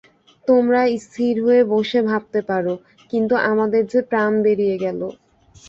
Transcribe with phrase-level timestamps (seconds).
[0.47, 2.65] তোমরা স্থির হয়ে বসে ভাবতে পার,
[3.13, 5.01] কিন্তু আমাদের যে প্রাণ বেরিয়ে গেল।